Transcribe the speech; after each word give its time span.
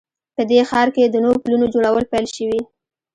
په 0.35 0.41
دې 0.49 0.59
ښار 0.69 0.87
کې 0.95 1.03
د 1.07 1.15
نوو 1.23 1.41
پلونو 1.43 1.65
جوړول 1.73 2.03
پیل 2.11 2.25
شوي 2.35 2.61